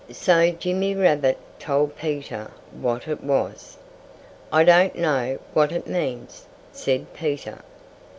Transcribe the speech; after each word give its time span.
So 0.09 0.49
Jimmy 0.49 0.95
Rabbit 0.95 1.37
told 1.59 1.95
Peter 1.95 2.49
what 2.71 3.07
it 3.07 3.23
was. 3.23 3.77
"I 4.51 4.63
don't 4.63 4.95
know 4.95 5.37
what 5.53 5.71
it 5.71 5.85
means," 5.85 6.47
said 6.71 7.13
Peter. 7.13 7.59